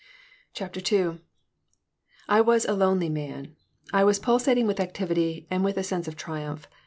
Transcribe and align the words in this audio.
CHAPTER 0.55 0.81
II 0.99 1.19
I 2.27 2.41
WAS 2.41 2.65
a 2.65 2.73
lonely 2.73 3.07
man. 3.07 3.55
I 3.93 4.03
was 4.03 4.17
pulsating 4.17 4.65
with 4.65 4.79
activity 4.79 5.45
and 5.51 5.63
with 5.63 5.77
a 5.77 5.83
sense 5.83 6.07
of 6.07 6.15
triumph. 6.15 6.67